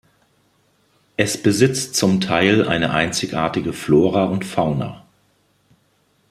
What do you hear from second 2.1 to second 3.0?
Teil eine